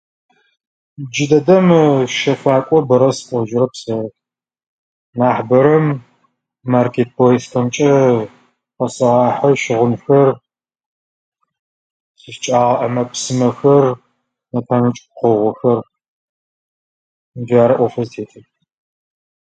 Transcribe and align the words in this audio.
Джыдэдэм 1.11 1.67
щэфакӏо 2.15 2.77
бэрэ 2.87 3.09
сыкӏожьырэп 3.17 3.73
сэ. 3.81 3.95
Нахьыбэрэм 5.17 5.85
маркетпойстэмкӏэ 6.71 7.91
къэсэгъэхьы 8.77 9.49
щыгъынхэр, 9.61 10.29
сищкӏагъэ 12.19 12.77
ӏэмэпсымэхэр, 12.79 13.85
нэпэмыкӏ 14.51 15.01
пкъугъэхэр. 15.07 15.79
Джары 17.45 17.73
ӏофэр 17.79 18.05
зытетыр. 18.11 18.43